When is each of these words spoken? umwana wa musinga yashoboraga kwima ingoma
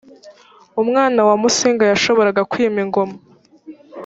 umwana 0.81 1.19
wa 1.27 1.35
musinga 1.41 1.83
yashoboraga 1.91 2.41
kwima 2.51 2.77
ingoma 2.85 3.15